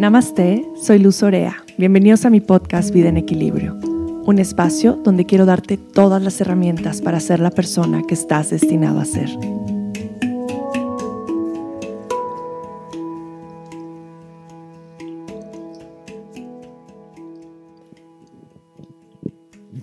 [0.00, 1.62] Namaste, soy Luz Orea.
[1.76, 7.02] Bienvenidos a mi podcast Vida en Equilibrio, un espacio donde quiero darte todas las herramientas
[7.02, 9.28] para ser la persona que estás destinado a ser.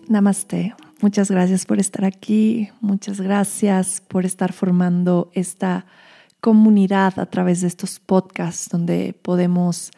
[0.10, 0.74] Namaste.
[1.00, 2.70] Muchas gracias por estar aquí.
[2.82, 5.86] Muchas gracias por estar formando esta
[6.48, 9.92] comunidad a través de estos podcasts donde podemos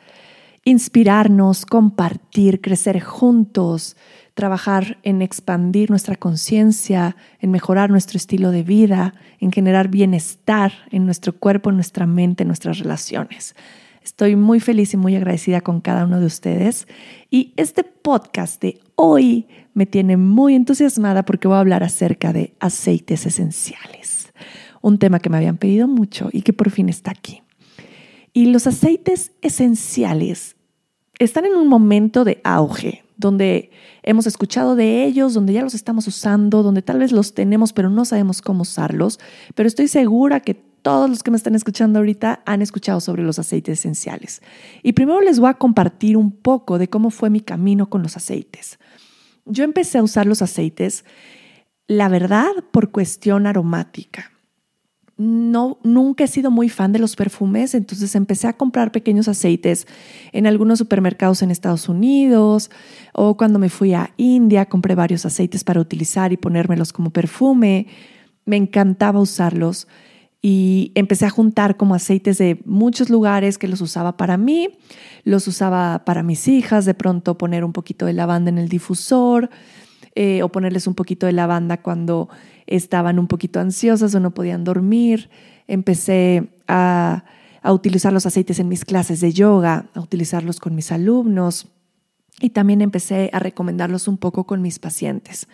[0.63, 3.95] inspirarnos, compartir, crecer juntos,
[4.34, 11.05] trabajar en expandir nuestra conciencia, en mejorar nuestro estilo de vida, en generar bienestar en
[11.05, 13.55] nuestro cuerpo, en nuestra mente, en nuestras relaciones.
[14.03, 16.88] Estoy muy feliz y muy agradecida con cada uno de ustedes.
[17.30, 22.55] Y este podcast de hoy me tiene muy entusiasmada porque voy a hablar acerca de
[22.59, 24.19] aceites esenciales
[24.81, 27.41] un tema que me habían pedido mucho y que por fin está aquí.
[28.33, 30.55] Y los aceites esenciales
[31.17, 33.71] están en un momento de auge, donde
[34.03, 37.89] hemos escuchado de ellos, donde ya los estamos usando, donde tal vez los tenemos, pero
[37.89, 39.19] no sabemos cómo usarlos.
[39.55, 43.38] Pero estoy segura que todos los que me están escuchando ahorita han escuchado sobre los
[43.38, 44.41] aceites esenciales.
[44.81, 48.16] Y primero les voy a compartir un poco de cómo fue mi camino con los
[48.16, 48.80] aceites.
[49.45, 51.03] Yo empecé a usar los aceites,
[51.88, 54.31] la verdad, por cuestión aromática
[55.20, 59.86] no, nunca he sido muy fan de los perfumes, entonces empecé a comprar pequeños aceites
[60.31, 62.72] en algunos supermercados en Estados Unidos
[63.14, 67.88] o cuando me fui a India compré varios aceites para utilizar y ponérmelos como perfume.
[68.45, 69.89] Me encantaba usarlos
[70.42, 74.70] y empecé a juntar como aceites de muchos lugares que los usaba para mí,
[75.26, 79.50] los usaba para mis hijas, de pronto poner un poquito de lavanda en el difusor
[80.22, 82.28] eh, o ponerles un poquito de lavanda cuando
[82.67, 85.30] estaban un poquito ansiosas o no podían dormir.
[85.66, 87.23] Empecé a,
[87.64, 91.70] utilizar los aceites en mis clases de yoga, a utilizarlos con mis alumnos
[92.42, 95.48] y también empecé a recomendarlos un poco con mis pacientes.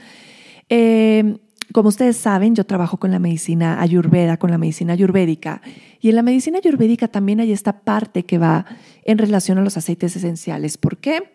[0.68, 1.38] Em,
[1.72, 5.62] como ustedes saben, yo trabajo con la medicina ayurveda, con la medicina ayurvédica,
[6.02, 8.66] y en la medicina ayurvédica también hay esta parte que va
[9.04, 10.80] en relación a los aceites esenciales.
[10.80, 11.34] ¿Por qué?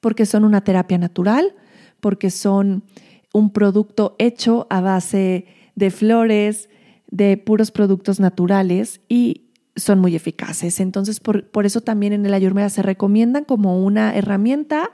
[0.00, 1.52] Porque son una terapia natural,
[2.00, 2.84] porque son
[3.32, 6.68] un producto hecho a base de flores,
[7.10, 10.80] de puros productos naturales y son muy eficaces.
[10.80, 14.90] Entonces, por, eso también en el Ayurveda se recomiendan como una herramienta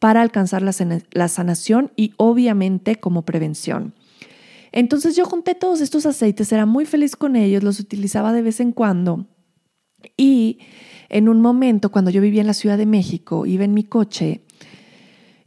[0.00, 0.72] para alcanzar la,
[1.12, 3.94] la sanación y obviamente como prevención.
[4.72, 8.58] Entonces yo junté todos estos aceites, era muy feliz con ellos, los utilizaba de vez
[8.58, 9.26] en cuando
[10.16, 10.58] y
[11.08, 14.43] en un momento cuando yo vivía en la Ciudad de México, iba en mi coche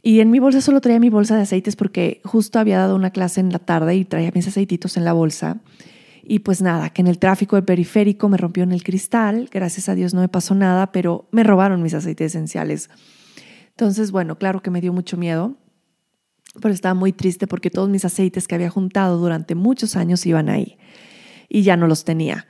[0.02, 3.10] y en mi bolsa solo traía mi bolsa de aceites porque justo había dado una
[3.10, 5.60] clase en la tarde y traía mis aceititos en la bolsa.
[6.22, 9.48] Y pues nada, que en el tráfico del periférico me rompió en el cristal.
[9.50, 12.90] Gracias a Dios no me pasó nada, pero me robaron mis aceites esenciales.
[13.70, 15.56] Entonces, bueno, claro que me dio mucho miedo,
[16.60, 20.48] pero estaba muy triste porque todos mis aceites que había juntado durante muchos años iban
[20.48, 20.78] ahí
[21.48, 22.46] y ya no los tenía.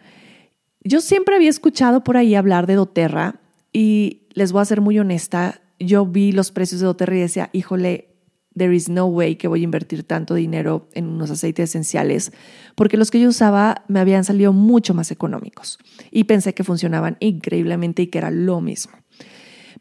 [0.82, 3.40] Yo siempre había escuchado por ahí hablar de doTERRA
[3.72, 7.50] y les voy a ser muy honesta, yo vi los precios de doTERRA y decía,
[7.52, 8.08] híjole,
[8.56, 12.32] there is no way que voy a invertir tanto dinero en unos aceites esenciales,
[12.74, 15.78] porque los que yo usaba me habían salido mucho más económicos
[16.10, 18.92] y pensé que funcionaban increíblemente y que era lo mismo.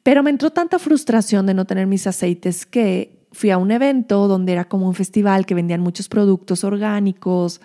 [0.03, 4.27] Pero me entró tanta frustración de no tener mis aceites que fui a un evento
[4.27, 7.59] donde era como un festival que vendían muchos productos orgánicos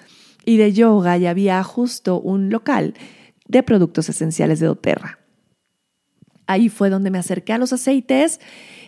[0.44, 2.94] y de yoga y había justo un local
[3.46, 5.21] de productos esenciales de doTERRA
[6.46, 8.40] ahí fue donde me acerqué a los aceites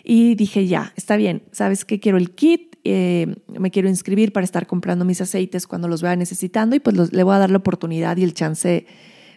[0.03, 2.01] y dije, ya, está bien, ¿sabes qué?
[2.01, 6.17] Quiero el kit, eh, me quiero inscribir para estar comprando mis aceites cuando los vaya
[6.17, 8.87] necesitando y pues le voy a dar la oportunidad y el chance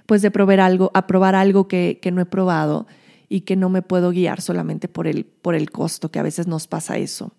[0.06, 2.88] pues de probar algo, a probar algo que, que no he probado
[3.30, 6.48] y que no me puedo guiar solamente por el, por el costo, que a veces
[6.48, 7.34] nos pasa eso.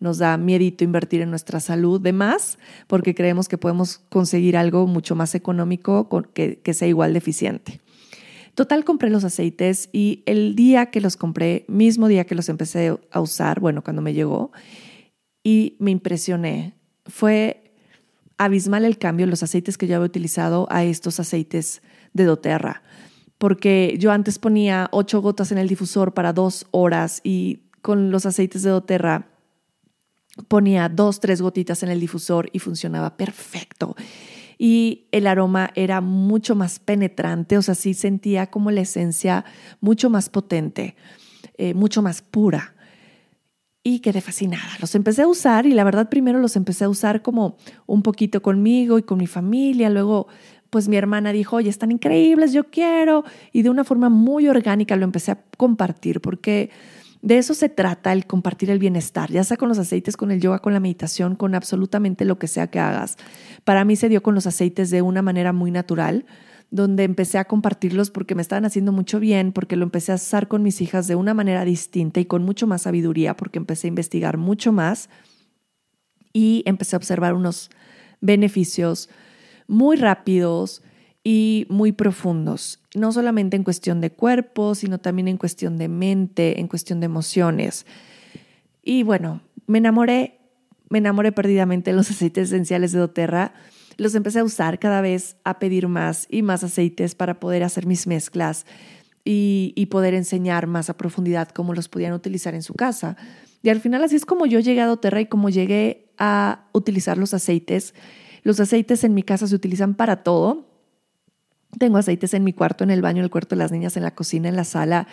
[0.00, 4.86] Nos da miedito invertir en nuestra salud de más porque creemos que podemos conseguir algo
[4.86, 7.80] mucho más económico que, que sea igual de eficiente.
[8.54, 12.96] Total, compré los aceites y el día que los compré, mismo día que los empecé
[13.10, 14.52] a usar, bueno, cuando me llegó,
[15.42, 16.74] y me impresioné.
[17.06, 17.72] Fue
[18.38, 22.82] abismal el cambio, los aceites que yo había utilizado a estos aceites de doTERRA.
[23.38, 28.24] Porque yo antes ponía ocho gotas en el difusor para dos horas y con los
[28.24, 29.28] aceites de doTERRA
[30.46, 33.96] ponía dos, tres gotitas en el difusor y funcionaba perfecto
[34.58, 39.44] y el aroma era mucho más penetrante, o sea, sí sentía como la esencia
[39.80, 40.96] mucho más potente,
[41.56, 42.74] eh, mucho más pura.
[43.86, 44.70] Y quedé fascinada.
[44.80, 48.40] Los empecé a usar y la verdad primero los empecé a usar como un poquito
[48.40, 50.26] conmigo y con mi familia, luego
[50.70, 53.22] pues mi hermana dijo, oye, están increíbles, yo quiero.
[53.52, 56.70] Y de una forma muy orgánica lo empecé a compartir porque
[57.24, 60.42] de eso se trata el compartir el bienestar, ya sea con los aceites, con el
[60.42, 63.16] yoga, con la meditación, con absolutamente lo que sea que hagas.
[63.64, 66.26] Para mí se dio con los aceites de una manera muy natural
[66.70, 70.48] donde empecé a compartirlos porque me estaban haciendo mucho bien, porque lo empecé a usar
[70.48, 73.88] con mis hijas de una manera distinta y con mucho más sabiduría, porque empecé a
[73.88, 75.08] investigar mucho más
[76.34, 77.70] y empecé a observar unos
[78.20, 79.08] beneficios
[79.66, 80.82] muy rápidos
[81.24, 86.60] y muy profundos, no solamente en cuestión de cuerpo, sino también en cuestión de mente,
[86.60, 87.86] en cuestión de emociones.
[88.82, 90.38] Y bueno, me enamoré,
[90.90, 93.54] me enamoré perdidamente de los aceites esenciales de doTERRA
[93.96, 97.86] los empecé a usar cada vez, a pedir más y más aceites para poder hacer
[97.86, 98.66] mis mezclas
[99.24, 103.16] y, poder enseñar más a profundidad cómo los podían utilizar en su casa.
[103.62, 107.16] Y al final así es como yo llegué a doTERRA y como llegué a utilizar
[107.16, 107.94] los aceites.
[108.42, 110.66] Los aceites en mi casa se utilizan para todo.
[111.78, 114.02] Tengo aceites en mi cuarto, en el baño, en el cuarto de las niñas, en
[114.02, 115.06] la cocina, en la sala.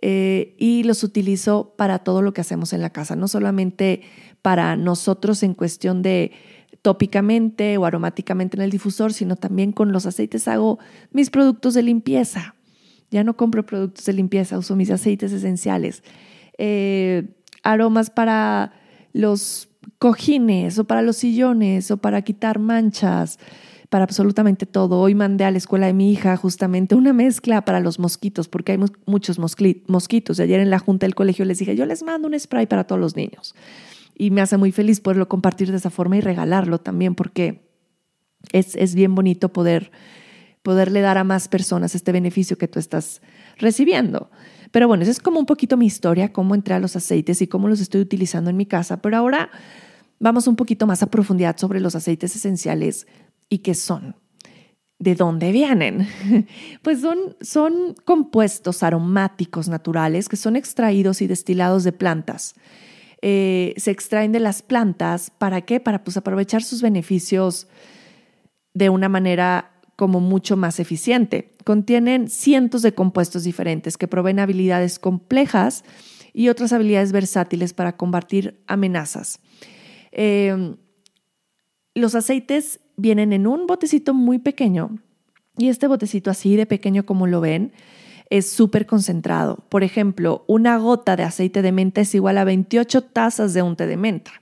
[0.00, 4.02] Eh, y los utilizo para todo lo que hacemos en la casa, no solamente
[4.42, 6.32] para nosotros en cuestión de
[6.82, 10.78] tópicamente o aromáticamente en el difusor, sino también con los aceites hago
[11.10, 12.54] mis productos de limpieza.
[13.10, 16.04] Ya no compro productos de limpieza, uso mis aceites esenciales.
[16.58, 18.72] Eh, aromas para
[19.12, 19.68] los
[19.98, 23.38] cojines o para los sillones o para quitar manchas,
[23.88, 25.00] para absolutamente todo.
[25.00, 28.72] Hoy mandé a la escuela de mi hija justamente una mezcla para los mosquitos, porque
[28.72, 30.40] hay muchos mosquitos.
[30.40, 33.00] Ayer en la junta del colegio les dije, yo les mando un spray para todos
[33.00, 33.54] los niños
[34.18, 37.62] y me hace muy feliz poderlo compartir de esa forma y regalarlo también porque
[38.52, 39.90] es, es bien bonito poder
[40.62, 43.22] poderle dar a más personas este beneficio que tú estás
[43.56, 44.30] recibiendo.
[44.70, 47.46] Pero bueno, esa es como un poquito mi historia, cómo entré a los aceites y
[47.46, 49.00] cómo los estoy utilizando en mi casa.
[49.00, 49.50] Pero ahora
[50.18, 53.06] vamos un poquito más a profundidad sobre los aceites esenciales
[53.48, 54.16] y qué son.
[54.98, 56.08] ¿De dónde vienen?
[56.82, 62.54] Pues son, son compuestos aromáticos naturales que son extraídos y destilados de plantas
[63.20, 65.30] eh, se extraen de las plantas.
[65.30, 65.80] ¿Para qué?
[65.80, 67.66] Para pues, aprovechar sus beneficios
[68.74, 71.56] de una manera como mucho más eficiente.
[71.64, 75.84] Contienen cientos de compuestos diferentes que proveen habilidades complejas
[76.32, 79.40] y otras habilidades versátiles para combatir amenazas.
[80.12, 80.76] Em,
[81.94, 84.98] los aceites vienen en un botecito muy pequeño
[85.56, 87.72] y este botecito así de pequeño como lo ven
[88.28, 89.64] es súper concentrado.
[89.70, 93.74] Por ejemplo, una gota de aceite de menta es igual a 28 tazas de un
[93.74, 94.32] té de menta.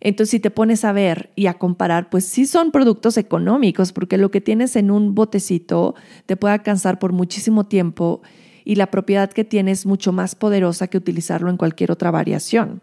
[0.00, 4.18] Entonces, si te pones a ver y a comparar, pues sí son productos económicos, porque
[4.18, 5.94] lo que tienes en un botecito
[6.26, 8.20] te puede alcanzar por muchísimo tiempo
[8.64, 12.82] y la propiedad que tiene es mucho más poderosa que utilizarlo en cualquier otra variación.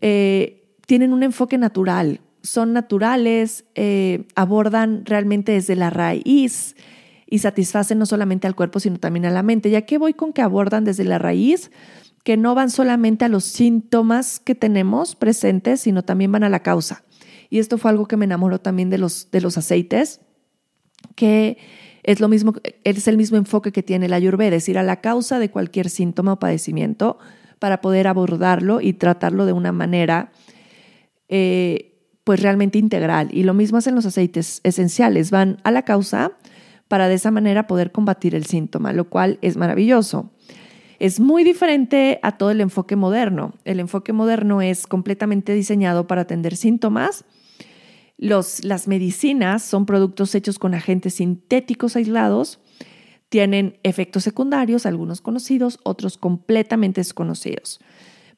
[0.00, 6.76] Eh, tienen un enfoque natural, son naturales, eh, abordan realmente desde la raíz
[7.26, 9.70] y satisfacen no solamente al cuerpo, sino también a la mente.
[9.70, 11.70] Ya que voy con que abordan desde la raíz,
[12.24, 16.62] que no van solamente a los síntomas que tenemos presentes, sino también van a la
[16.62, 17.04] causa.
[17.48, 20.20] Y esto fue algo que me enamoró también de los, de los aceites,
[21.14, 21.58] que
[22.02, 22.54] es lo mismo,
[22.84, 25.90] es el mismo enfoque que tiene la Ayurveda, es ir a la causa de cualquier
[25.90, 27.18] síntoma o padecimiento
[27.58, 30.32] para poder abordarlo y tratarlo de una manera
[31.28, 31.89] eh,
[32.30, 33.28] pues realmente integral.
[33.32, 36.30] Y lo mismo hacen los aceites esenciales, van a la causa
[36.86, 40.30] para de esa manera poder combatir el síntoma, lo cual es maravilloso.
[41.00, 43.54] Es muy diferente a todo el enfoque moderno.
[43.64, 47.24] El enfoque moderno es completamente diseñado para atender síntomas.
[48.16, 52.60] Los, las medicinas son productos hechos con agentes sintéticos aislados.
[53.28, 57.80] Tienen efectos secundarios, algunos conocidos, otros completamente desconocidos.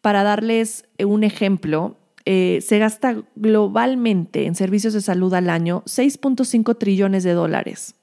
[0.00, 6.78] Para darles un ejemplo, eh, se gasta globalmente en servicios de salud al año 6.5
[6.78, 7.94] trillones de dólares.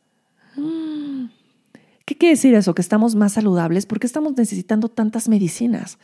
[2.06, 2.74] ¿Qué quiere decir eso?
[2.74, 3.86] Que estamos más saludables.
[3.86, 6.00] ¿Por qué estamos necesitando tantas medicinas?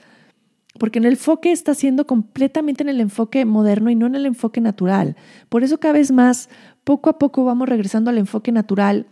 [0.77, 4.25] Porque en el enfoque está siendo completamente en el enfoque moderno y no en el
[4.25, 5.15] enfoque natural.
[5.49, 6.49] Por eso cada vez más,
[6.83, 9.07] poco a poco vamos regresando al enfoque natural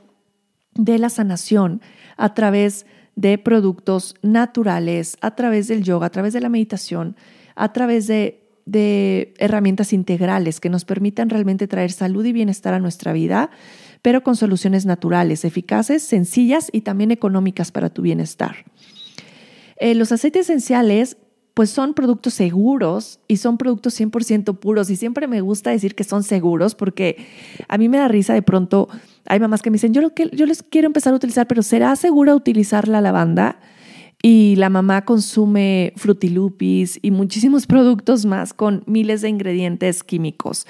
[0.75, 1.81] de la sanación
[2.17, 7.15] a través de productos naturales, a través del yoga, a través de la meditación,
[7.55, 12.79] a través de, de herramientas integrales que nos permitan realmente traer salud y bienestar a
[12.79, 13.49] nuestra vida
[14.03, 18.65] pero con soluciones naturales, eficaces, sencillas y también económicas para tu bienestar.
[19.77, 21.17] Eh, los aceites esenciales
[21.53, 24.89] pues son productos seguros y son productos 100% puros.
[24.89, 27.25] Y siempre me gusta decir que son seguros porque
[27.69, 28.89] a mí me da risa de pronto.
[29.25, 31.63] Hay mamás que me dicen, yo, lo que, yo les quiero empezar a utilizar, pero
[31.63, 33.59] ¿será segura utilizar la lavanda?
[34.23, 40.65] Y la mamá consume frutilupis y muchísimos productos más con miles de ingredientes químicos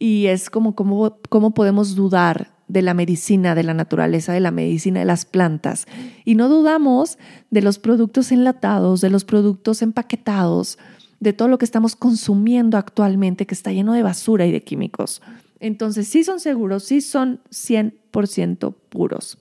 [0.00, 5.00] y es como cómo, podemos dudar de la medicina de la naturaleza, de la medicina
[5.00, 5.86] de las plantas.
[6.24, 7.18] Y no dudamos
[7.50, 10.78] de los productos enlatados, de los productos empaquetados,
[11.20, 15.20] de todo lo que estamos consumiendo actualmente que está lleno de basura y de químicos.
[15.58, 19.36] Entonces, sí son seguros, sí son 100% puros.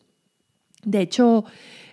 [0.83, 1.45] De hecho,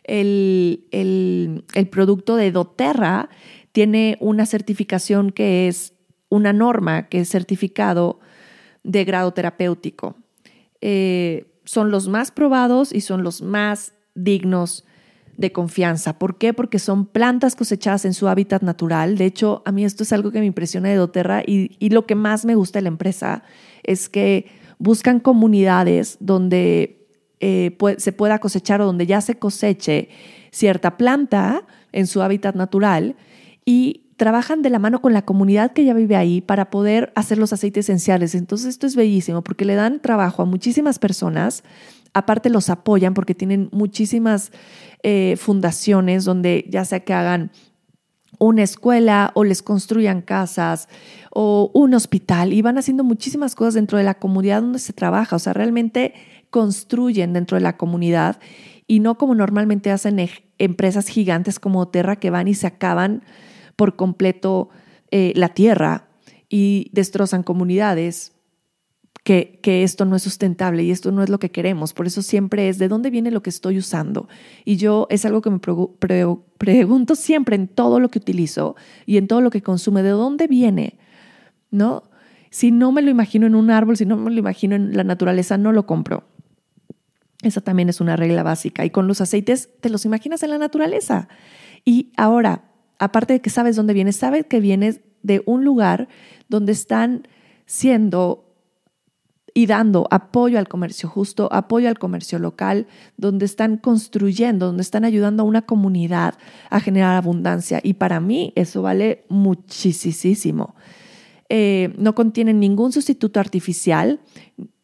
[0.06, 3.28] el, el producto de doTERRA
[3.72, 5.92] tiene una certificación que es
[6.28, 8.20] una norma, que es certificado
[8.82, 10.16] de grado terapéutico.
[10.80, 14.84] Eh, son los más probados y son los más dignos
[15.36, 16.18] de confianza.
[16.18, 16.54] ¿Por qué?
[16.54, 19.18] Porque son plantas cosechadas en su hábitat natural.
[19.18, 22.06] De hecho, a mí esto es algo que me impresiona de doTERRA y, y lo
[22.06, 23.42] que más me gusta de la empresa
[23.82, 24.46] es que
[24.78, 27.05] buscan comunidades donde
[27.40, 30.09] eh, se pueda cosechar o donde ya se coseche
[30.50, 33.16] cierta planta en su hábitat natural
[33.64, 37.38] y trabajan de la mano con la comunidad que ya vive ahí para poder hacer
[37.38, 38.35] los aceites esenciales.
[38.35, 41.62] Entonces esto es bellísimo porque le dan trabajo a muchísimas personas,
[42.14, 44.52] aparte los apoyan porque tienen muchísimas
[45.02, 47.50] eh, fundaciones donde ya sea que hagan
[48.38, 50.88] una escuela o les construyan casas
[51.31, 55.37] o un hospital y van haciendo muchísimas cosas dentro de la comunidad donde se trabaja,
[55.37, 56.14] o sea, realmente
[56.50, 58.38] construyen dentro de la comunidad
[58.86, 63.22] y no como normalmente hacen empresas gigantes como Terra que van y se acaban
[63.74, 64.70] por completo
[65.10, 66.08] eh, la tierra
[66.48, 68.32] y destrozan comunidades,
[69.24, 71.92] que, que, esto no es sustentable y esto no es lo que queremos.
[71.92, 74.28] Por eso siempre es de dónde viene lo que estoy usando.
[74.64, 79.26] Y yo es algo que me pregunto siempre en todo lo que utilizo y en
[79.26, 80.98] todo lo que consume, ¿de dónde viene?
[81.72, 82.04] ¿No?
[82.50, 85.02] Si no me lo imagino en un árbol, si no me lo imagino en la
[85.02, 86.24] naturaleza, no lo compro.
[87.46, 88.84] Esa también es una regla básica.
[88.84, 91.28] Y con los aceites, te los imaginas en la naturaleza.
[91.84, 92.64] Y ahora,
[92.98, 96.08] aparte de que sabes dónde vienes, sabes que vienes de un lugar
[96.48, 97.28] donde están
[97.66, 98.42] siendo
[99.54, 102.86] y dando apoyo al comercio justo, apoyo al comercio local,
[103.16, 106.34] donde están construyendo, donde están ayudando a una comunidad
[106.68, 107.80] a generar abundancia.
[107.82, 110.74] Y para mí eso vale muchísimo.
[111.48, 114.20] Eh, no contienen ningún sustituto artificial,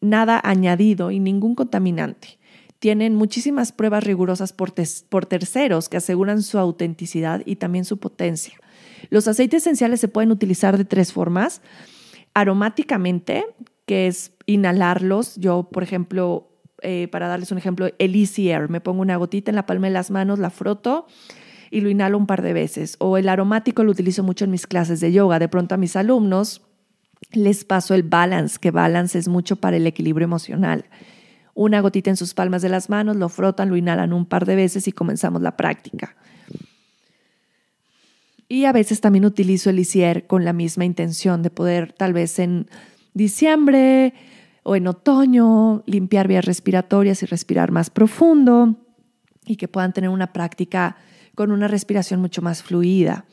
[0.01, 2.39] nada añadido y ningún contaminante
[2.83, 8.59] tienen muchísimas pruebas rigurosas por, terceros que aseguran su autenticidad y también su potencia.
[9.09, 11.61] Los aceites esenciales se pueden utilizar de tres formas.
[12.33, 13.45] Aromáticamente,
[13.85, 15.37] que es inhalarlos.
[15.37, 16.49] Yo, por ejemplo,
[16.81, 19.87] eh, para darles un ejemplo, el Easy Air, me pongo una gotita en la palma
[19.87, 21.07] de las manos, la froto
[21.71, 22.97] y lo inhalo un par de veces.
[22.99, 25.39] O el aromático lo utilizo mucho en mis clases de yoga.
[25.39, 26.63] De pronto a mis alumnos
[27.31, 30.83] les paso el balance, que balance es mucho para el equilibrio emocional
[31.53, 34.55] una gotita en sus palmas de las manos, lo frotan, lo inhalan un par de
[34.55, 36.15] veces y comenzamos la práctica.
[38.49, 42.39] Y a veces también utilizo el ICIER con la misma intención de poder tal vez
[42.39, 42.67] en
[43.13, 44.13] diciembre
[44.63, 48.75] o en otoño limpiar vías respiratorias y respirar más profundo
[49.45, 50.97] y que puedan tener una práctica
[51.35, 53.25] con una respiración mucho más fluida.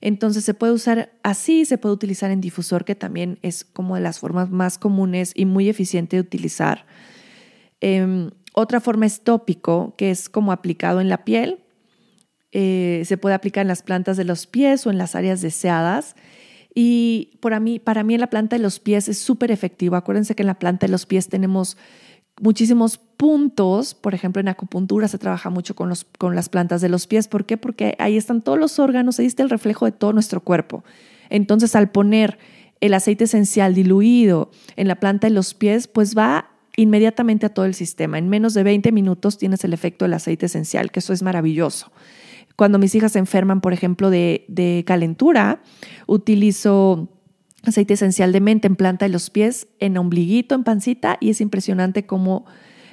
[0.00, 4.00] Entonces se puede usar así, se puede utilizar en difusor, que también es como de
[4.00, 6.86] las formas más comunes y muy eficiente de utilizar.
[7.82, 11.58] Em, otra forma es tópico, que es como aplicado en la piel.
[12.52, 16.14] Eh, se puede aplicar en las plantas de los pies o en las áreas deseadas.
[16.74, 19.96] Y para mí, para mí en la planta de los pies es súper efectivo.
[19.96, 21.76] Acuérdense que en la planta de los pies tenemos
[22.40, 23.94] muchísimos puntos.
[23.94, 27.26] Por ejemplo, en acupuntura se trabaja mucho con, los, con las plantas de los pies.
[27.26, 27.56] ¿Por qué?
[27.56, 30.84] Porque ahí están todos los órganos, ahí está el reflejo de todo nuestro cuerpo.
[31.30, 32.38] Entonces, al poner
[32.80, 37.66] el aceite esencial diluido en la planta de los pies, pues va inmediatamente a todo
[37.66, 38.18] el sistema.
[38.18, 41.92] En menos de 20 minutos tienes el efecto del aceite esencial, que eso es maravilloso.
[42.56, 45.62] Cuando mis hijas se enferman, por ejemplo, de, calentura,
[46.06, 47.08] utilizo
[47.64, 51.40] aceite esencial de mente en planta de los pies, en ombliguito, en pancita, y es
[51.40, 52.44] impresionante cómo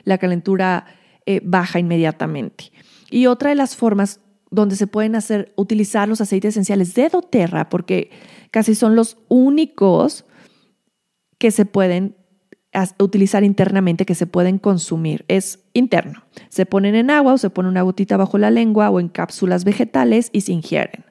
[0.04, 0.86] la calentura
[1.26, 2.72] eh, baja inmediatamente.
[3.10, 4.22] Y otra de las formas
[4.52, 8.12] donde se pueden hacer, utilizar los aceites esenciales de doTERRA, porque
[8.52, 10.26] casi son los únicos
[11.38, 12.16] que se pueden
[13.00, 15.26] utilizar internamente que se pueden consumir.
[15.28, 16.24] Es interno.
[16.50, 19.64] Se ponen en agua o se pone una gotita bajo la lengua o en cápsulas
[19.64, 21.06] vegetales y se ingieren.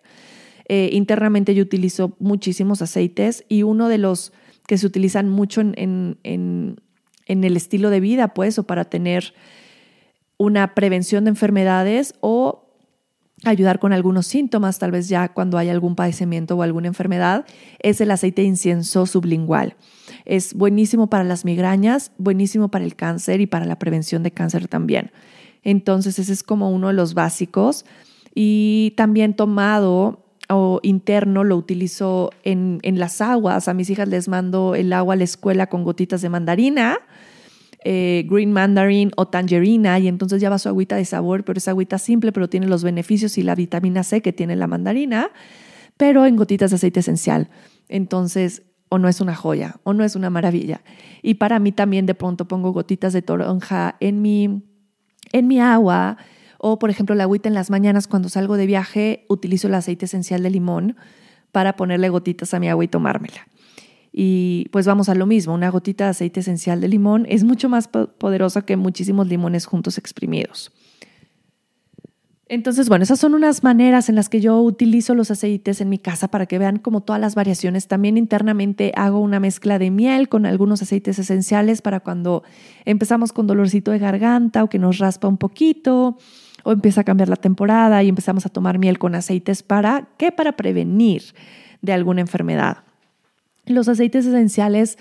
[0.69, 4.33] Eh, internamente yo utilizo muchísimos aceites y uno de los
[4.67, 6.81] que se utilizan mucho en, en,
[7.27, 9.35] en el estilo de vida, pues, o para tener
[10.37, 12.68] una prevención de enfermedades o
[13.45, 17.47] ayudar con algunos síntomas, tal vez ya cuando hay algún padecimiento o alguna enfermedad,
[17.79, 19.77] es el aceite de incienso sublingual.
[20.25, 24.69] Es buenísimo para las migrañas, buenísimo para el cáncer y para la prevención de cáncer
[24.69, 25.13] también.
[25.63, 27.85] Entonces, ese es como uno de los básicos.
[28.35, 33.69] Y también tomado o interno lo utilizo en, en las aguas.
[33.69, 36.99] A mis hijas les mando el agua a la escuela con gotitas de mandarina
[37.85, 41.69] eh, green mandarin o tangerina y entonces ya va su agüita de sabor, pero es
[41.69, 45.31] agüita simple, pero tiene los beneficios y la vitamina C que tiene la mandarina,
[45.97, 47.51] pero en gotitas de aceite esencial.
[47.89, 50.81] Entonces, o no es una joya, o no es una maravilla.
[51.23, 54.63] Y para mí también de pronto pongo gotitas de toronja en mi,
[55.33, 56.17] en mi agua,
[56.59, 60.07] o por ejemplo la agüita en las mañanas cuando salgo de viaje, utilizo el aceite
[60.07, 60.97] esencial de limón
[61.53, 63.47] para ponerle gotitas a mi agua y tomármela.
[64.13, 67.69] Y pues vamos a lo mismo, una gotita de aceite esencial de limón es mucho
[67.69, 70.73] más poderosa que muchísimos limones juntos exprimidos.
[72.51, 75.99] Entonces, bueno, esas son unas maneras en las que yo utilizo los aceites en mi
[75.99, 77.89] casa para que vean como todas las variaciones.
[77.89, 82.43] También internamente hago una mezcla de miel con algunos aceites esenciales para cuando
[82.87, 86.17] empezamos con dolorcito de garganta o que nos raspa un poquito
[86.65, 90.33] o empieza a cambiar la temporada y empezamos a tomar miel con aceites para qué?
[90.33, 91.35] Para prevenir
[91.83, 92.88] de alguna enfermedad.
[93.69, 94.99] Los aceites esenciales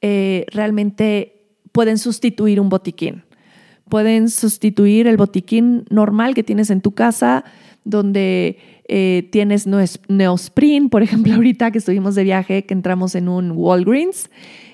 [0.00, 3.24] eh, realmente pueden sustituir un botiquín.
[3.88, 7.44] Pueden sustituir el botiquín normal que tienes en tu casa,
[7.84, 8.58] donde
[8.88, 14.30] eh, tienes Neosprin, por ejemplo, ahorita que estuvimos de viaje, que entramos en un Walgreens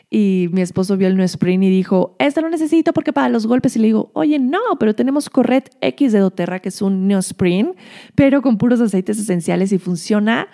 [0.09, 3.75] y mi esposo vio el Neosprin y dijo, esto lo necesito porque para los golpes.
[3.77, 7.75] Y le digo, oye, no, pero tenemos Corret X de doTERRA, que es un Neosprin,
[8.15, 10.49] pero con puros aceites esenciales y funciona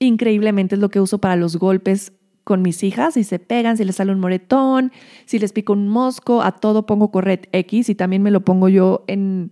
[0.00, 0.74] increíblemente.
[0.74, 2.12] Es lo que uso para los golpes
[2.46, 4.92] con mis hijas, si se pegan, si les sale un moretón,
[5.24, 8.68] si les pico un mosco, a todo pongo Corret X y también me lo pongo
[8.68, 9.50] yo en,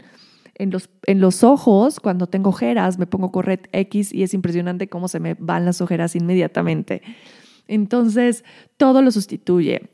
[0.55, 4.89] en, los, en los ojos, cuando tengo ojeras, me pongo Corret X y es impresionante
[4.89, 7.03] cómo se me van las ojeras inmediatamente.
[7.67, 8.45] Entonces,
[8.77, 9.91] todo lo sustituye.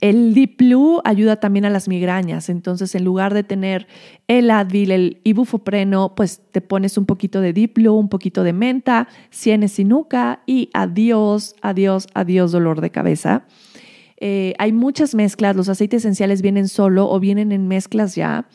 [0.00, 3.86] El Deep Blue ayuda también a las migrañas, entonces en lugar de tener
[4.26, 8.52] el Advil, el ibuprofeno, pues te pones un poquito de Deep Blue, un poquito de
[8.52, 13.44] menta, cienes sinuca y adiós, adiós, adiós dolor de cabeza.
[14.16, 18.46] Eh, hay muchas mezclas, los aceites esenciales vienen solo o vienen en mezclas ya.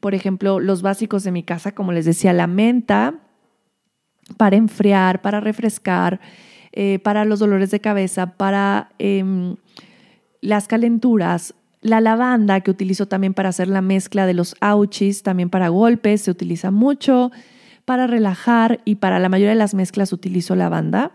[0.00, 3.14] Por ejemplo, los básicos de mi casa, como les decía, la menta
[4.36, 6.20] para enfriar, para refrescar,
[6.72, 9.56] eh, para los dolores de cabeza, para em,
[10.42, 15.48] las calenturas, la lavanda que utilizo también para hacer la mezcla de los auchis, también
[15.48, 17.30] para golpes, se utiliza mucho,
[17.84, 21.12] para relajar y para la mayoría de las mezclas utilizo lavanda.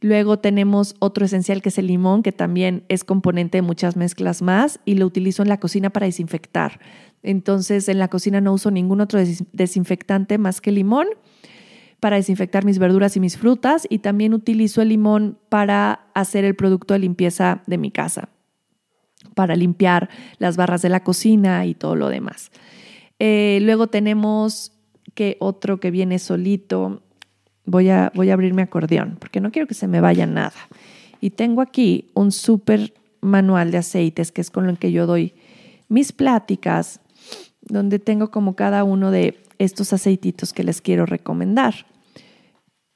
[0.00, 4.42] Luego tenemos otro esencial que es el limón, que también es componente de muchas mezclas
[4.42, 6.80] más y lo utilizo en la cocina para desinfectar.
[7.22, 9.20] Entonces en la cocina no uso ningún otro
[9.52, 11.06] desinfectante más que limón
[12.00, 16.54] para desinfectar mis verduras y mis frutas y también utilizo el limón para hacer el
[16.54, 18.28] producto de limpieza de mi casa,
[19.34, 20.08] para limpiar
[20.38, 22.50] las barras de la cocina y todo lo demás.
[23.18, 24.72] Eh, luego tenemos
[25.14, 27.02] que otro que viene solito.
[27.64, 30.56] Voy a, voy a abrir mi acordeón porque no quiero que se me vaya nada.
[31.20, 35.34] Y tengo aquí un súper manual de aceites que es con el que yo doy
[35.88, 37.00] mis pláticas,
[37.60, 41.86] donde tengo como cada uno de estos aceititos que les quiero recomendar.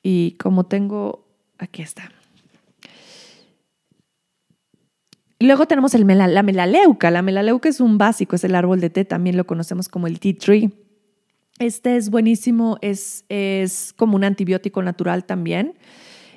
[0.03, 1.27] Y como tengo,
[1.59, 2.11] aquí está.
[5.41, 7.11] Luego tenemos la melaleuca.
[7.11, 10.21] La melaleuca es un básico, es el árbol de té, también lo conocemos como el
[10.21, 10.71] tea tree.
[11.59, 15.75] Este es buenísimo, es, es como un antibiótico natural también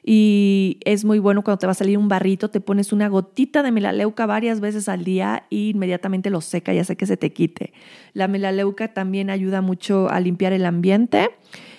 [0.06, 3.64] y es muy bueno cuando te va a salir un barrito, te pones una gotita
[3.64, 7.32] de melaleuca varias veces al día y inmediatamente lo seca y hace que se te
[7.32, 7.72] quite.
[8.12, 11.30] La melaleuca también ayuda mucho a limpiar el ambiente,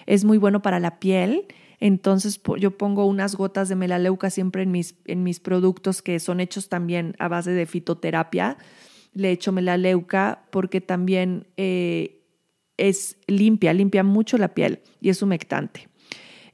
[0.07, 1.47] es muy bueno para la piel.
[1.85, 6.41] Entonces yo pongo unas gotas de melaleuca siempre en mis, en mis productos que son
[6.41, 8.57] hechos también a base de fitoterapia.
[9.13, 12.23] Le echo melaleuca porque también eh,
[12.79, 15.91] es limpia, limpia mucho la piel y es humectante.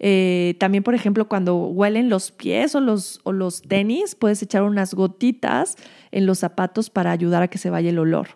[0.00, 4.64] Eh, también, por ejemplo, cuando huelen los pies o los, o los tenis, puedes echar
[4.64, 5.76] unas gotitas
[6.10, 8.30] en los zapatos para ayudar a que se vaya el olor.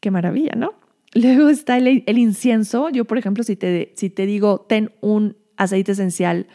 [0.00, 0.74] Qué maravilla, ¿no?
[1.14, 2.88] Luego está el, el incienso.
[2.88, 6.46] Yo, por ejemplo, si te, si te digo, ten un aceite esencial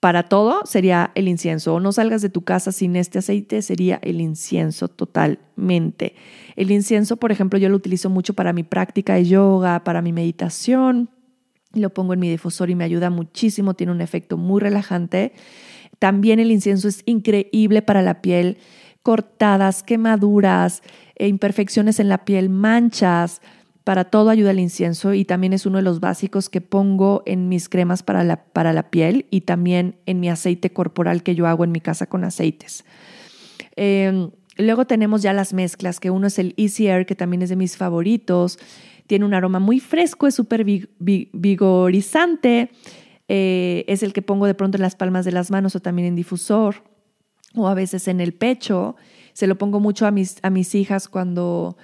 [0.00, 1.74] para todo, sería el incienso.
[1.74, 6.16] O no salgas de tu casa sin este aceite, sería el incienso totalmente.
[6.56, 10.12] El incienso, por ejemplo, yo lo utilizo mucho para mi práctica de yoga, para mi
[10.12, 11.08] meditación
[11.80, 15.32] lo pongo en mi difusor y me ayuda muchísimo, tiene un efecto muy relajante.
[15.98, 18.58] También el incienso es increíble para la piel,
[19.02, 20.82] cortadas, quemaduras,
[21.14, 23.40] e imperfecciones en la piel, manchas.
[23.84, 27.48] Para todo ayuda el incienso y también es uno de los básicos que pongo en
[27.48, 31.46] mis cremas para la, para la piel y también en mi aceite corporal que yo
[31.46, 32.84] hago en mi casa con aceites.
[33.74, 37.48] Em, luego tenemos ya las mezclas, que uno es el Easy Air, que también es
[37.48, 38.58] de mis favoritos
[39.06, 42.70] tiene un aroma muy fresco, es súper vigorizante,
[43.28, 46.08] eh, es el que pongo de pronto en las palmas de las manos o también
[46.08, 46.76] en difusor
[47.54, 48.96] o a veces en el pecho.
[49.34, 51.76] Se lo pongo mucho a mis, a mis hijas cuando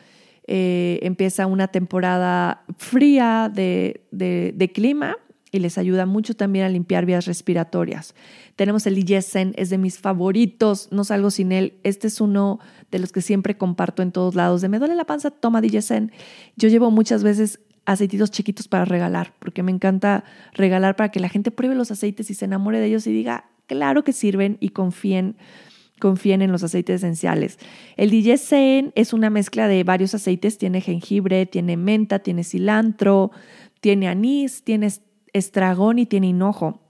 [0.51, 5.19] eh, empieza una temporada fría de, de, clima
[5.53, 8.15] y les ayuda mucho también a limpiar vías respiratorias.
[8.57, 11.75] Tenemos el Iyesen, es de mis favoritos, no salgo sin él.
[11.83, 14.63] Este es uno de los que siempre comparto en todos lados.
[14.63, 16.13] De me duele la panza, toma Iyesen.
[16.57, 21.29] Yo llevo muchas veces aceititos chiquitos para regalar, porque me encanta regalar para que la
[21.29, 24.71] gente pruebe los aceites y se enamore de ellos y diga, claro que sirven y
[24.71, 25.37] confíen,
[25.99, 27.59] confíen en los aceites esenciales.
[27.97, 33.31] El DJCN es una mezcla de varios aceites, tiene jengibre, tiene menta, tiene cilantro,
[33.81, 34.89] tiene anís, tiene
[35.33, 36.81] estragón y tiene hinojo.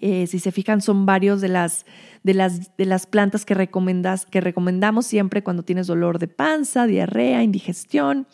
[0.00, 1.86] Eh, si se fijan, son varios de las,
[2.22, 6.86] de las, de las plantas que, recomendas, que recomendamos siempre cuando tienes dolor de panza,
[6.86, 8.26] diarrea, indigestión.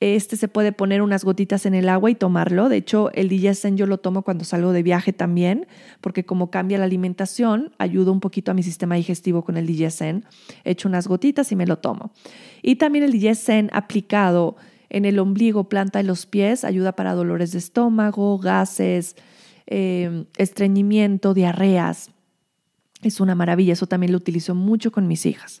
[0.00, 2.68] Este se puede poner unas gotitas en el agua y tomarlo.
[2.68, 5.66] De hecho, el Digesten yo lo tomo cuando salgo de viaje también,
[6.00, 10.24] porque como cambia la alimentación, ayuda un poquito a mi sistema digestivo con el Digesten.
[10.62, 12.12] Echo unas gotitas y me lo tomo.
[12.62, 14.56] Y también el Digesten aplicado
[14.88, 19.16] en el ombligo, planta de los pies, ayuda para dolores de estómago, gases,
[19.66, 22.10] eh, estreñimiento, diarreas.
[23.02, 25.60] Es una maravilla, eso también lo utilizo mucho con mis hijas.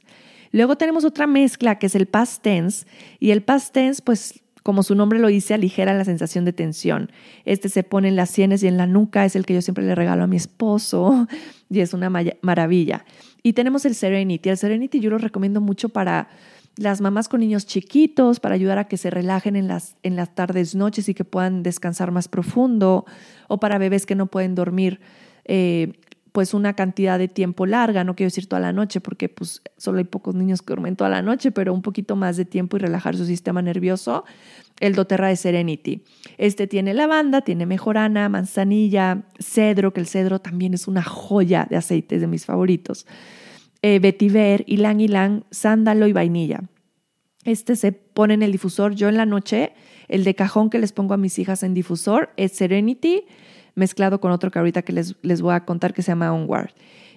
[0.52, 2.86] Luego tenemos otra mezcla que es el past tense
[3.20, 7.10] y el past tense pues como su nombre lo dice, aligera la sensación de tensión.
[7.46, 9.82] Este se pone en las sienes y en la nuca, es el que yo siempre
[9.82, 11.26] le regalo a mi esposo
[11.70, 13.06] y es una maravilla.
[13.42, 14.50] Y tenemos el Serenity.
[14.50, 16.28] El Serenity yo lo recomiendo mucho para
[16.76, 20.34] las mamás con niños chiquitos, para ayudar a que se relajen en las, en las
[20.34, 23.06] tardes, noches y que puedan descansar más profundo,
[23.48, 25.00] o para bebés que no pueden dormir
[25.46, 25.94] eh,
[26.32, 29.98] pues una cantidad de tiempo larga, no quiero decir toda la noche porque pues solo
[29.98, 32.80] hay pocos niños que duermen toda la noche, pero un poquito más de tiempo y
[32.80, 34.24] relajar su sistema nervioso,
[34.80, 36.04] el doTERRA de Serenity.
[36.36, 41.76] Este tiene lavanda, tiene mejorana, manzanilla, cedro, que el cedro también es una joya de
[41.76, 43.06] aceites de mis favoritos,
[43.82, 46.62] eh, vetiver, ylang ylang, sándalo y vainilla.
[47.44, 48.94] Este se pone en el difusor.
[48.94, 49.72] Yo en la noche,
[50.08, 53.24] el de cajón que les pongo a mis hijas en difusor es Serenity,
[53.78, 56.70] mezclado con otro que ahorita que les, les voy a contar que se llama Onward.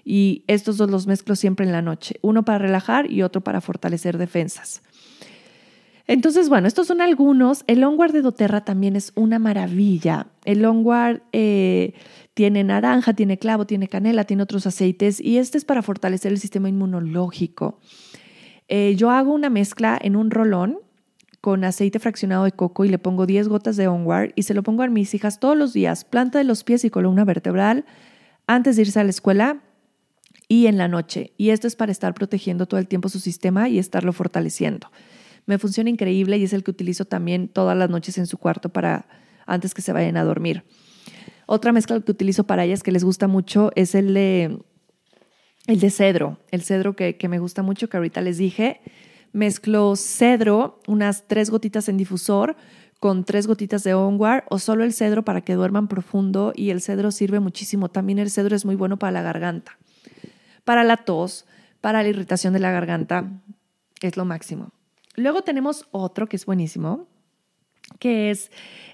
[0.03, 3.61] Y estos dos los mezclo siempre en la noche, uno para relajar y otro para
[3.61, 4.81] fortalecer defensas.
[6.07, 7.63] Entonces, bueno, estos son algunos.
[7.67, 10.27] El Onward de doTERRA también es una maravilla.
[10.43, 11.93] El Onward eh,
[12.33, 16.39] tiene naranja, tiene clavo, tiene canela, tiene otros aceites y este es para fortalecer el
[16.39, 17.79] sistema inmunológico.
[18.67, 20.79] Eh, yo hago una mezcla en un rolón
[21.41, 24.61] con aceite fraccionado de coco y le pongo 10 gotas de Onward y se lo
[24.61, 27.85] pongo a mis hijas todos los días, planta de los pies y columna vertebral,
[28.45, 29.63] antes de irse a la escuela
[30.47, 31.33] y en la noche.
[31.37, 34.91] Y esto es para estar protegiendo todo el tiempo su sistema y estarlo fortaleciendo.
[35.47, 38.69] Me funciona increíble y es el que utilizo también todas las noches en su cuarto
[38.69, 39.07] para
[39.47, 40.63] antes que se vayan a dormir.
[41.47, 44.59] Otra mezcla que utilizo para ellas que les gusta mucho es el de,
[45.65, 48.81] el de cedro, el cedro que, que me gusta mucho, que ahorita les dije
[49.33, 52.55] Mezclo cedro, unas tres gotitas en difusor
[52.99, 56.81] con tres gotitas de onward o solo el cedro para que duerman profundo y el
[56.81, 57.89] cedro sirve muchísimo.
[57.89, 59.77] También el cedro es muy bueno para la garganta,
[60.65, 61.47] para la tos,
[61.81, 63.41] para la irritación de la garganta,
[64.01, 64.71] es lo máximo.
[65.15, 67.07] Luego tenemos otro que es buenísimo,
[67.99, 68.51] que es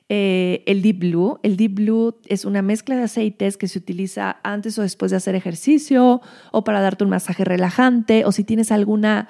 [0.10, 1.40] eh, el Deep Blue.
[1.44, 5.18] El Deep Blue es una mezcla de aceites que se utiliza antes o después de
[5.18, 9.28] hacer ejercicio o para darte un masaje relajante o si tienes alguna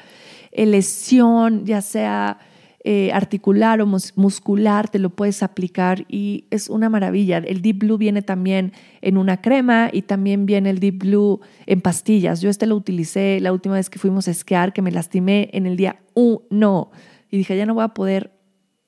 [0.54, 2.40] lesión, ya sea
[2.90, 7.40] eh, articular o muscular, te lo puedes aplicar y es una maravilla.
[7.40, 11.82] El Deep Blue viene también en una crema y también viene el Deep Blue en
[11.82, 12.40] pastillas.
[12.40, 15.66] Yo este lo utilicé la última vez que fuimos a esquiar, que me lastimé en
[15.66, 16.92] el día uno
[17.30, 18.37] y dije, ya no voy a poder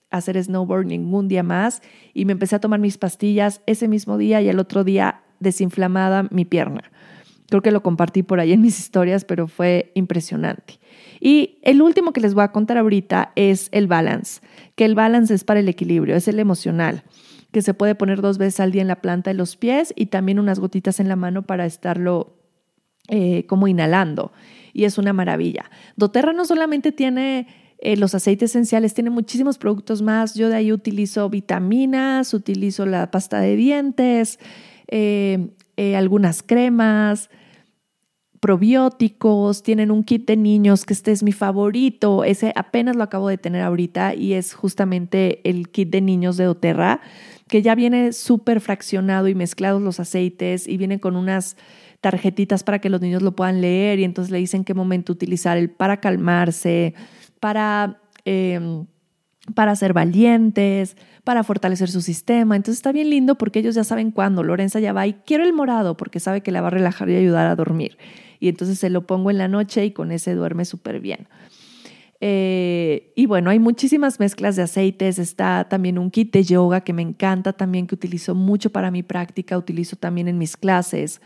[0.10, 1.82] hacer snowboard ningún día más
[2.14, 6.28] y me empecé a tomar mis pastillas ese mismo día y el otro día desinflamada
[6.32, 6.92] mi pierna.
[7.50, 10.80] Creo que lo compartí por ahí en mis historias, pero fue impresionante.
[11.20, 14.42] Y el último que les voy a contar ahorita es el balance,
[14.76, 17.04] que el balance es para el equilibrio, es el emocional,
[17.52, 20.08] que se puede poner dos veces al día en la planta de los pies y
[20.08, 22.38] también unas gotitas en la mano para estarlo
[23.08, 24.32] eh, como inhalando.
[24.72, 25.72] Y es una maravilla.
[25.96, 27.48] doTERRA no solamente tiene
[27.82, 30.36] eh, los aceites esenciales, tiene muchísimos productos más.
[30.36, 34.40] Yo de ahí utilizo vitaminas, utilizo la pasta de dientes,
[34.88, 35.50] eh,
[35.96, 37.30] algunas cremas,
[38.40, 43.28] probióticos, tienen un kit de niños que este es mi favorito, ese apenas lo acabo
[43.28, 47.02] de tener ahorita y es justamente el kit de niños de doTERRA,
[47.48, 51.58] que ya viene súper fraccionado y mezclados los aceites y viene con unas
[52.02, 55.58] tarjetitas para que los niños lo puedan leer y entonces le dicen qué momento utilizar
[55.58, 56.94] el para calmarse,
[57.40, 58.02] para...
[58.26, 58.86] Em,
[59.54, 62.56] para ser valientes, para fortalecer su sistema.
[62.56, 64.44] Entonces está bien lindo porque ellos ya saben cuándo.
[64.44, 67.16] Lorenza ya va y quiero el morado porque sabe que la va a relajar y
[67.16, 67.98] ayudar a dormir.
[68.40, 71.28] Y entonces se lo pongo en la noche y con ese duerme súper bien.
[72.22, 75.20] Eh, y bueno, hay muchísimas mezclas de aceites.
[75.20, 79.04] Está también un kit de yoga que me encanta también, que utilizo mucho para mi
[79.04, 81.22] práctica, utilizo también en mis clases.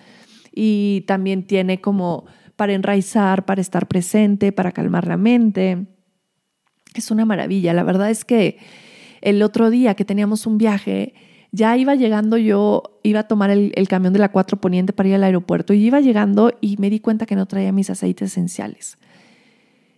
[0.53, 5.87] Y también tiene como para enraizar, para estar presente, para calmar la mente.
[6.93, 7.73] Es una maravilla.
[7.73, 8.57] La verdad es que
[9.21, 11.13] el otro día que teníamos un viaje,
[11.51, 15.15] ya iba llegando yo, iba a tomar el, camión de la 4 Poniente para ir
[15.15, 18.97] al aeropuerto y iba llegando y me di cuenta que no traía mis aceites esenciales.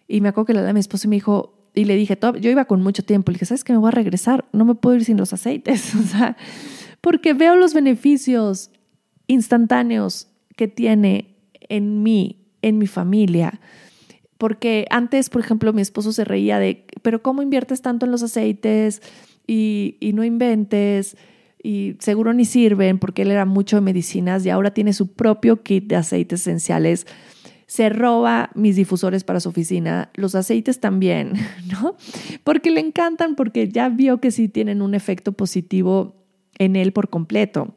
[0.07, 2.49] Y me acuerdo que le hablé a mi esposo me dijo, y le dije, yo
[2.49, 4.45] iba con mucho tiempo, le dije, ¿sabes que me voy a regresar?
[4.53, 6.37] No me puedo ir sin los aceites, o sea,
[7.01, 8.71] porque veo los beneficios
[9.27, 11.35] instantáneos que tiene
[11.69, 13.59] en mí, en mi familia.
[14.37, 18.23] Porque antes, por ejemplo, mi esposo se reía de, pero ¿cómo inviertes tanto en los
[18.23, 19.01] aceites
[19.47, 21.17] y, no inventes?
[21.63, 25.63] Y seguro ni sirven porque él era mucho de medicinas y ahora tiene su propio
[25.63, 27.07] kit de aceites esenciales
[27.67, 31.33] se roba mis difusores para su oficina, los aceites también,
[31.71, 31.95] ¿no?
[32.43, 36.23] Porque le encantan, porque ya vio que sí tienen un efecto positivo
[36.59, 37.73] en él por completo.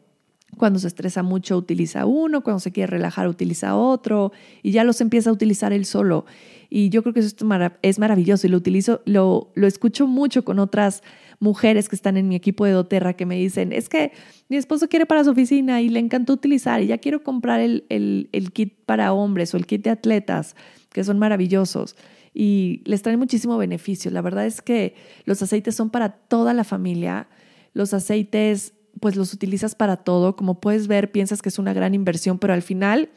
[0.59, 5.01] Cuando se estresa mucho utiliza uno, cuando se quiere relajar utiliza otro y ya los
[5.01, 6.27] empieza a utilizar él solo.
[6.71, 7.35] Y yo creo que eso
[7.83, 11.03] es maravilloso y lo utilizo, lo, lo escucho mucho con otras
[11.41, 14.13] mujeres que están en mi equipo de doTERRA que me dicen, es que
[14.49, 17.87] mi esposo quiere para su oficina y le encantó utilizar y ya quiero comprar el,
[17.89, 20.57] el, kit para hombres o el kit de atletas,
[20.93, 21.97] que son maravillosos
[22.35, 24.11] y les traen muchísimo beneficio.
[24.11, 24.95] La verdad es que
[25.25, 27.29] los aceites son para toda la familia.
[27.73, 30.37] Los aceites, pues los utilizas para todo.
[30.37, 33.11] Como puedes ver, piensas que es una gran inversión, pero al final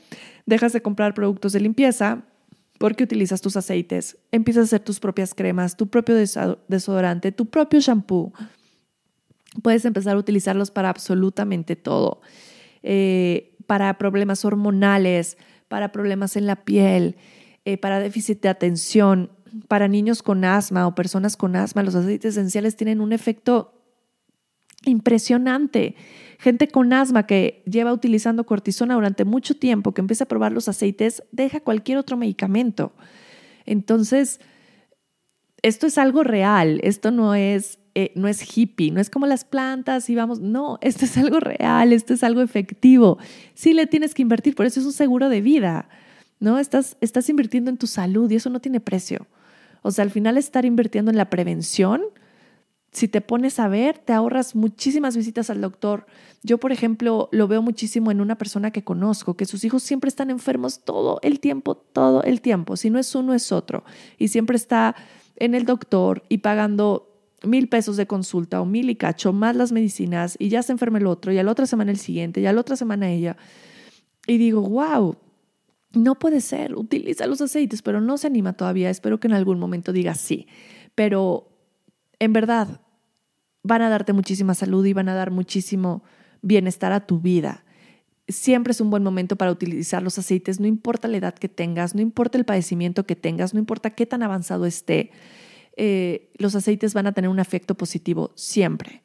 [0.45, 2.23] dejas de comprar productos de limpieza
[2.77, 7.79] porque utilizas tus aceites, empiezas a hacer tus propias cremas, tu propio desodorante, tu propio
[7.79, 8.33] shampoo.
[9.61, 12.21] Puedes empezar a utilizarlos para absolutamente todo.
[12.81, 17.17] Eh, para problemas hormonales, para problemas en la piel,
[17.65, 19.29] eh, para déficit de atención,
[19.67, 23.80] para niños con asma o personas con asma, los aceites esenciales tienen un efecto
[24.85, 25.95] impresionante
[26.41, 30.67] gente con asma que lleva utilizando cortisona durante mucho tiempo, que empieza a probar los
[30.67, 32.93] aceites, deja cualquier otro medicamento.
[33.65, 34.39] Entonces,
[35.61, 39.45] esto es algo real, esto no es, eh, no es hippie, no es como las
[39.45, 43.19] plantas y vamos, no, esto es algo real, esto es algo efectivo.
[43.53, 45.89] Sí le tienes que invertir, por eso es un seguro de vida,
[46.39, 46.57] ¿no?
[46.57, 49.27] Estás, estás invirtiendo en tu salud y eso no tiene precio.
[49.83, 52.01] O sea, al final estar invirtiendo en la prevención
[52.91, 56.05] si te pones a ver, te ahorras muchísimas visitas al doctor.
[56.43, 60.09] Yo, por ejemplo, lo veo muchísimo en una persona que conozco, que sus hijos siempre
[60.09, 62.75] están enfermos todo el tiempo, todo el tiempo.
[62.75, 63.85] Si no es uno, es otro.
[64.17, 64.95] Y siempre está
[65.37, 67.07] en el doctor y pagando
[67.43, 70.97] mil pesos de consulta o mil y cacho, más las medicinas, y ya se enferma
[70.97, 73.37] el otro, y a la otra semana el siguiente, y a la otra semana ella.
[74.27, 75.15] Y digo, wow,
[75.93, 78.89] no puede ser, utiliza los aceites, pero no se anima todavía.
[78.89, 80.47] Espero que en algún momento diga sí.
[80.93, 81.47] Pero
[82.19, 82.80] en verdad
[83.63, 86.03] van a darte muchísima salud y van a dar muchísimo
[86.41, 87.63] bienestar a tu vida.
[88.27, 91.95] Siempre es un buen momento para utilizar los aceites, no importa la edad que tengas,
[91.95, 95.11] no importa el padecimiento que tengas, no importa qué tan avanzado esté,
[95.77, 99.01] eh, los aceites van a tener un efecto positivo siempre.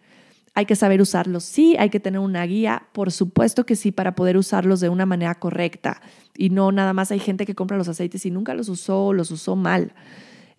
[0.55, 4.15] Hay que saber usarlos, sí, hay que tener una guía, por supuesto que sí, para
[4.15, 6.01] poder usarlos de una manera correcta.
[6.35, 9.31] Y no nada más hay gente que compra los aceites y nunca los usó los
[9.31, 9.93] usó mal.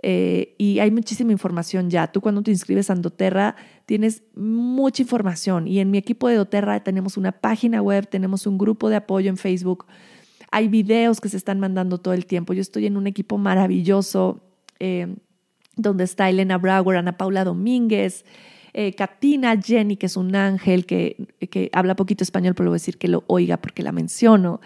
[0.04, 2.08] Eh, y hay muchísima información ya.
[2.08, 3.56] Tú cuando te inscribes a doTERRA
[3.86, 8.58] tienes mucha información y en mi equipo de doTERRA tenemos una página web, tenemos un
[8.58, 9.86] grupo de apoyo en Facebook,
[10.52, 12.54] hay videos que se están mandando todo el tiempo.
[12.54, 14.42] Yo estoy en un equipo maravilloso
[14.80, 15.16] eh,
[15.76, 18.24] donde está Elena Brauer, Ana Paula Domínguez,
[18.74, 22.80] eh, Katina Jenny, que es un ángel que, que habla poquito español, pero voy a
[22.82, 24.62] decir que lo oiga porque la menciono.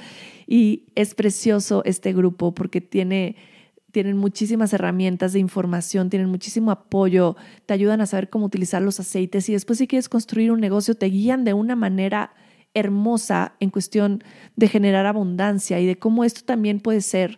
[0.45, 3.37] Y es precioso este grupo porque tiene
[3.91, 8.99] tienen muchísimas herramientas de información, tienen muchísimo apoyo, te ayudan a saber cómo utilizar los
[8.99, 12.33] aceites y después si quieres construir un negocio te guían de una manera
[12.73, 14.23] hermosa en cuestión
[14.55, 17.37] de generar abundancia y de cómo esto también puede ser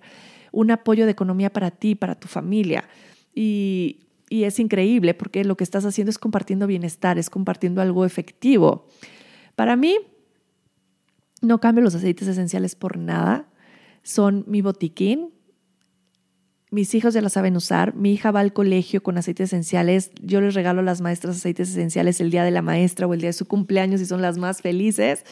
[0.52, 2.88] un apoyo de economía para ti, para tu familia.
[3.34, 8.06] Y, y es increíble porque lo que estás haciendo es compartiendo bienestar, es compartiendo algo
[8.06, 8.88] efectivo.
[9.56, 9.98] Para mí,
[11.42, 13.48] no cambio los aceites esenciales por nada.
[14.02, 15.32] Son mi botiquín,
[16.74, 17.96] mis hijos ya la saben usar.
[17.96, 20.12] Mi hija va al colegio con aceites esenciales.
[20.22, 23.20] Yo les regalo a las maestras aceites esenciales el día de la maestra o el
[23.20, 25.24] día de su cumpleaños y son las más felices.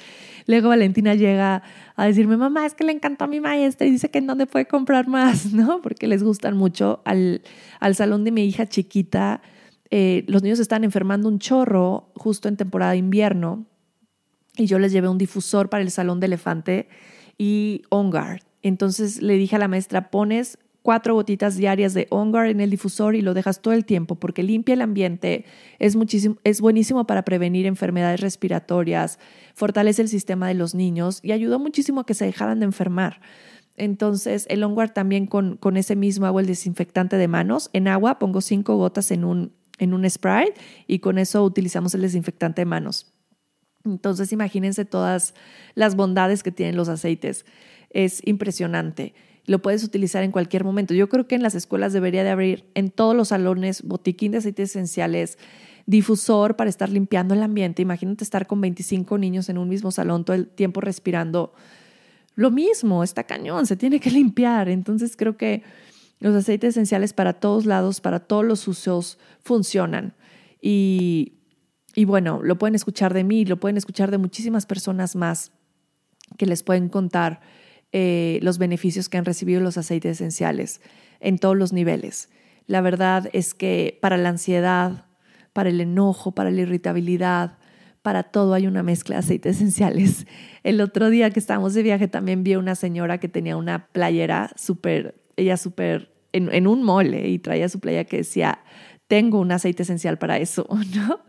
[0.45, 1.63] Luego Valentina llega
[1.95, 4.45] a decirme, mamá, es que le encantó a mi maestra y dice que en dónde
[4.45, 5.81] puede comprar más, ¿no?
[5.81, 7.01] Porque les gustan mucho.
[7.05, 7.41] Al,
[7.79, 9.41] al salón de mi hija chiquita
[9.91, 13.65] eh, los niños están enfermando un chorro justo en temporada de invierno
[14.55, 16.87] y yo les llevé un difusor para el salón de elefante
[17.37, 18.41] y On Guard.
[18.61, 23.15] Entonces le dije a la maestra, pones cuatro gotitas diarias de On en el difusor
[23.15, 25.45] y lo dejas todo el tiempo porque limpia el ambiente,
[25.79, 29.19] es, muchísimo, es buenísimo para prevenir enfermedades respiratorias,
[29.53, 33.21] fortalece el sistema de los niños y ayudó muchísimo a que se dejaran de enfermar.
[33.77, 38.19] Entonces, el On también con, con ese mismo agua, el desinfectante de manos, en agua
[38.19, 40.53] pongo cinco gotas en un en un spray
[40.87, 43.11] y con eso utilizamos el desinfectante de manos.
[43.83, 45.33] Entonces imagínense todas
[45.73, 47.45] las bondades que tienen los aceites.
[47.89, 49.15] Es impresionante.
[49.45, 50.93] Lo puedes utilizar en cualquier momento.
[50.93, 54.39] Yo creo que en las escuelas debería de abrir en todos los salones botiquín de
[54.39, 55.37] aceites esenciales,
[55.85, 57.81] difusor para estar limpiando el ambiente.
[57.81, 61.53] Imagínate estar con 25 niños en un mismo salón todo el tiempo respirando.
[62.35, 64.69] Lo mismo, está cañón, se tiene que limpiar.
[64.69, 65.63] Entonces creo que
[66.19, 70.13] los aceites esenciales para todos lados, para todos los usos, funcionan.
[70.61, 71.33] Y,
[72.05, 75.51] bueno, lo pueden escuchar de mí, lo pueden escuchar de muchísimas personas más
[76.37, 77.41] que les pueden contar
[77.91, 80.81] eh, los beneficios que han recibido los aceites esenciales
[81.19, 82.29] en todos los niveles.
[82.67, 85.05] La verdad es que para la ansiedad,
[85.53, 87.57] para el enojo, para la irritabilidad,
[88.01, 90.25] para todo hay una mezcla de aceites esenciales.
[90.63, 93.87] El otro día que estábamos de viaje también vi a una señora que tenía una
[93.87, 98.59] playera súper, ella súper en, un mole y traía su playa que decía,
[99.11, 101.19] tengo un aceite esencial para eso, ¿no?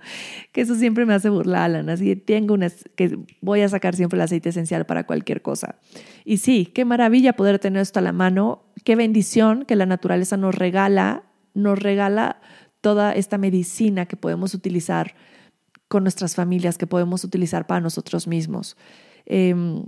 [0.53, 4.19] Que eso siempre me hace burlar, Alan, así tengo una, que voy a sacar siempre
[4.19, 5.75] el aceite esencial para cualquier cosa.
[6.25, 10.37] Y sí, qué maravilla poder tener esto a la mano, qué bendición que la naturaleza
[10.37, 12.41] nos regala, nos regala
[12.83, 15.17] toda esta medicina que podemos utilizar
[15.89, 18.77] con nuestras familias, que podemos utilizar para nosotros mismos.
[19.27, 19.87] Em,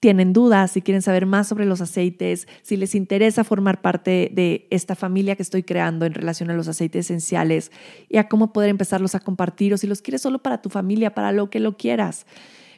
[0.00, 4.66] tienen dudas, si quieren saber más sobre los aceites, si les interesa formar parte de
[4.70, 7.70] esta familia que estoy creando en relación a los aceites esenciales
[8.08, 11.14] y a cómo poder empezarlos a compartir o si los quieres solo para tu familia,
[11.14, 12.24] para lo que lo quieras.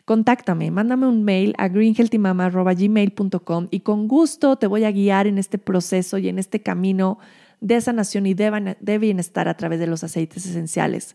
[0.05, 5.59] Contáctame, mándame un mail a greenhealthymama.gmail.com y con gusto te voy a guiar en este
[5.59, 7.21] proceso y en este camino
[7.61, 11.15] de sanación y de bienestar a través de los aceites esenciales.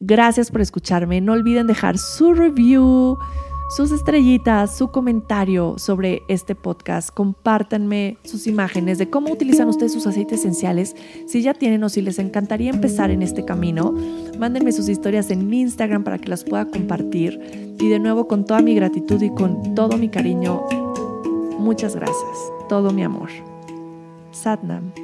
[0.00, 1.20] Gracias por escucharme.
[1.20, 3.18] No olviden dejar su review,
[3.68, 7.10] sus estrellitas, su comentario sobre este podcast.
[7.10, 10.94] Compártanme sus imágenes de cómo utilizan ustedes sus aceites esenciales.
[11.26, 13.94] Si ya tienen o si les encantaría empezar en este camino,
[14.38, 17.74] mándenme sus historias en Instagram para que las pueda compartir.
[17.80, 20.62] Y de nuevo, con toda mi gratitud y con todo mi cariño,
[21.58, 22.52] muchas gracias.
[22.68, 23.30] Todo mi amor.
[24.30, 25.03] Satnam.